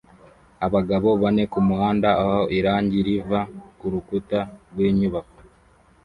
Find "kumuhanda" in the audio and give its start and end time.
1.51-2.09